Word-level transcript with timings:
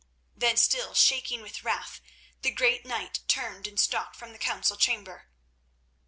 Then, 0.35 0.57
still 0.57 0.95
shaking 0.95 1.43
with 1.43 1.63
wrath, 1.63 2.01
the 2.41 2.49
great 2.49 2.87
knight 2.87 3.19
turned 3.27 3.67
and 3.67 3.79
stalked 3.79 4.15
from 4.15 4.31
the 4.31 4.39
council 4.39 4.75
chamber. 4.75 5.29